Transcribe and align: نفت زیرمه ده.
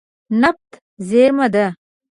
نفت 0.41 0.71
زیرمه 1.07 1.47
ده. 1.53 1.65